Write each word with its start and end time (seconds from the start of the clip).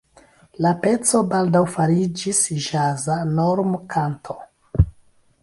La 0.65 0.69
peco 0.85 1.21
baldaŭ 1.33 1.61
fariĝis 1.75 2.41
ĵaza 2.69 3.19
normkanto. 3.35 4.41